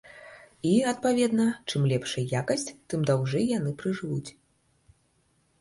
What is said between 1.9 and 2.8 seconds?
лепшая якасць,